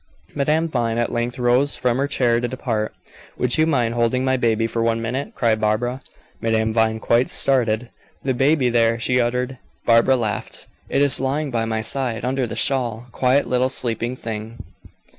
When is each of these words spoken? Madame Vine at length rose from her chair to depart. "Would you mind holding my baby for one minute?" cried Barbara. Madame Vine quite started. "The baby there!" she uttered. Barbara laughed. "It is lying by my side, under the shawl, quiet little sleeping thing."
Madame 0.33 0.67
Vine 0.67 0.97
at 0.97 1.11
length 1.11 1.37
rose 1.37 1.77
from 1.77 1.97
her 1.99 2.07
chair 2.07 2.39
to 2.39 2.47
depart. 2.47 2.95
"Would 3.37 3.59
you 3.59 3.67
mind 3.67 3.93
holding 3.93 4.25
my 4.25 4.35
baby 4.35 4.65
for 4.65 4.81
one 4.81 4.99
minute?" 4.99 5.35
cried 5.35 5.61
Barbara. 5.61 6.01
Madame 6.41 6.73
Vine 6.73 6.99
quite 6.99 7.29
started. 7.29 7.91
"The 8.23 8.33
baby 8.33 8.67
there!" 8.69 8.99
she 8.99 9.21
uttered. 9.21 9.59
Barbara 9.85 10.15
laughed. 10.15 10.65
"It 10.89 11.03
is 11.03 11.19
lying 11.19 11.51
by 11.51 11.65
my 11.65 11.81
side, 11.81 12.25
under 12.25 12.47
the 12.47 12.55
shawl, 12.55 13.09
quiet 13.11 13.45
little 13.45 13.69
sleeping 13.69 14.15
thing." 14.15 14.57